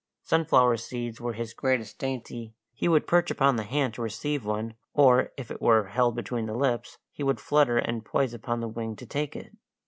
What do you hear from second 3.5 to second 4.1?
the hand to